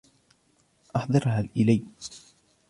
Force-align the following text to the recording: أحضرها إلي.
أحضرها 0.95 1.49
إلي. 1.57 1.83